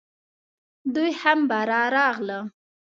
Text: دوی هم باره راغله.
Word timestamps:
دوی 0.93 1.11
هم 1.21 1.39
باره 1.49 1.81
راغله. 1.95 2.39